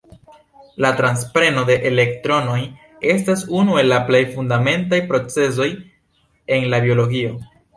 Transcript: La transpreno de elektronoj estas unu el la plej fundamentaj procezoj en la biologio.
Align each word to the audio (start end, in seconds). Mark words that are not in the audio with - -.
La 0.83 0.89
transpreno 1.01 1.63
de 1.67 1.75
elektronoj 1.91 2.57
estas 3.15 3.45
unu 3.59 3.77
el 3.83 3.93
la 3.93 4.01
plej 4.09 4.23
fundamentaj 4.39 5.01
procezoj 5.13 5.69
en 6.57 6.71
la 6.75 6.81
biologio. 6.89 7.37